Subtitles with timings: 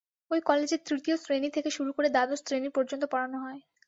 [0.31, 3.59] ওই কলেজে তৃতীয় শ্রেণি থেকে শুরু করে দ্বাদশ শ্রেণি পর্যন্ত পড়ানো হয়।